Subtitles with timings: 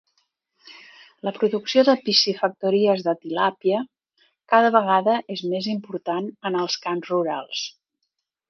[1.27, 3.83] La producció de piscifactories de tilàpia
[4.55, 7.65] cada vegada és més important en els camps rurals.